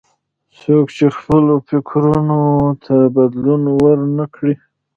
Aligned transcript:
څوک 0.59 0.85
چې 0.97 1.05
خپلو 1.17 1.53
فکرونو 1.69 2.41
ته 2.83 2.95
بدلون 3.15 3.63
ور 3.81 3.99
نه 4.17 4.25
کړي. 4.35 4.53